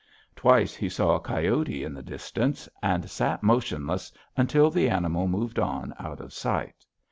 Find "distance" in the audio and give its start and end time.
2.01-2.67